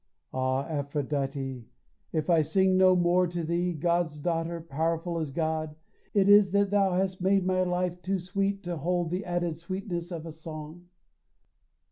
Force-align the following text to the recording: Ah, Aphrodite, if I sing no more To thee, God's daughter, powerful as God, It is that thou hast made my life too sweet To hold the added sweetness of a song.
Ah, 0.33 0.63
Aphrodite, 0.63 1.67
if 2.11 2.27
I 2.27 2.41
sing 2.41 2.75
no 2.75 2.95
more 2.95 3.27
To 3.27 3.43
thee, 3.43 3.71
God's 3.71 4.17
daughter, 4.17 4.59
powerful 4.59 5.19
as 5.19 5.29
God, 5.29 5.75
It 6.15 6.27
is 6.27 6.49
that 6.53 6.71
thou 6.71 6.93
hast 6.93 7.21
made 7.21 7.45
my 7.45 7.61
life 7.61 8.01
too 8.01 8.17
sweet 8.17 8.63
To 8.63 8.77
hold 8.77 9.11
the 9.11 9.25
added 9.25 9.59
sweetness 9.59 10.09
of 10.11 10.25
a 10.25 10.31
song. 10.31 10.87